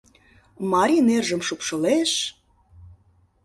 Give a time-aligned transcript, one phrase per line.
[0.71, 2.11] Мари нержым шупшылеш...